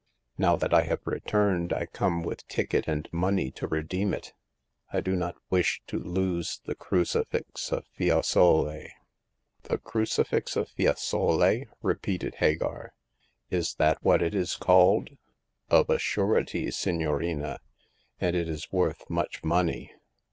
[0.35, 4.33] Now that I have returned, I come with ticket and money to redeem it.
[4.91, 8.87] I do not wish to lose the Crucifix of Fiesole."
[9.61, 12.93] The Crucifix of Fiesole," repeated Hagar—"
[13.51, 15.11] is that what it is called?
[15.29, 17.59] *'" Of a surety, signorina;
[18.19, 19.91] and it is worth much money."